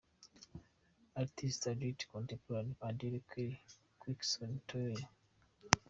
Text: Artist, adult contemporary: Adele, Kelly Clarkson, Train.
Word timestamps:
Artist, 1.15 1.67
adult 1.67 2.07
contemporary: 2.11 2.75
Adele, 2.81 3.19
Kelly 3.29 3.61
Clarkson, 3.99 4.59
Train. 4.67 4.97